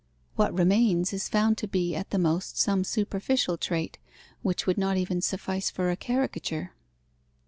What 0.35 0.57
remains 0.57 1.13
is 1.13 1.29
found 1.29 1.59
to 1.59 1.67
be 1.67 1.93
at 1.95 2.09
the 2.09 2.17
most 2.17 2.57
some 2.59 2.83
superficial 2.83 3.55
trait, 3.55 3.99
which 4.41 4.65
would 4.65 4.79
not 4.79 4.97
even 4.97 5.21
suffice 5.21 5.69
for 5.69 5.91
a 5.91 5.95
caricature. 5.95 6.73